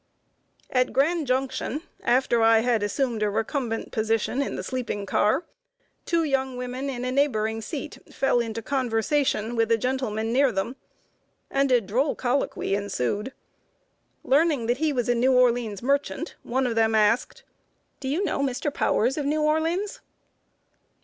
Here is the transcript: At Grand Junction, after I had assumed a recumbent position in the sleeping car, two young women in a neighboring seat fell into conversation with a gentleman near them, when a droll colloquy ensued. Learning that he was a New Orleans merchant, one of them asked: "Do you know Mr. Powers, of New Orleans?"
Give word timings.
At 0.71 0.93
Grand 0.93 1.27
Junction, 1.27 1.83
after 2.01 2.41
I 2.41 2.61
had 2.61 2.81
assumed 2.81 3.21
a 3.21 3.29
recumbent 3.29 3.91
position 3.91 4.41
in 4.41 4.55
the 4.55 4.63
sleeping 4.63 5.05
car, 5.05 5.45
two 6.07 6.23
young 6.23 6.57
women 6.57 6.89
in 6.89 7.05
a 7.05 7.11
neighboring 7.11 7.61
seat 7.61 7.99
fell 8.11 8.39
into 8.39 8.63
conversation 8.63 9.55
with 9.55 9.71
a 9.71 9.77
gentleman 9.77 10.33
near 10.33 10.51
them, 10.51 10.75
when 11.49 11.69
a 11.69 11.79
droll 11.79 12.15
colloquy 12.15 12.73
ensued. 12.73 13.31
Learning 14.23 14.65
that 14.65 14.77
he 14.77 14.91
was 14.91 15.07
a 15.07 15.13
New 15.13 15.33
Orleans 15.33 15.83
merchant, 15.83 16.33
one 16.41 16.65
of 16.65 16.73
them 16.73 16.95
asked: 16.95 17.43
"Do 17.99 18.07
you 18.07 18.23
know 18.23 18.39
Mr. 18.39 18.73
Powers, 18.73 19.19
of 19.19 19.27
New 19.27 19.43
Orleans?" 19.43 20.01